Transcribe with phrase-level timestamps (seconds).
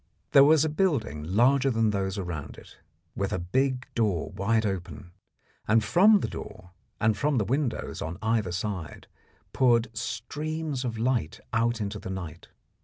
[0.31, 2.79] There was a building larger than those around it,
[3.15, 5.11] with a big door wide open,
[5.67, 9.05] and from the door and from the windows on either side
[9.53, 12.47] poured streams of light out into the night.